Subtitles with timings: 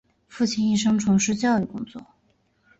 [0.27, 2.01] 父亲一生从事教育工作。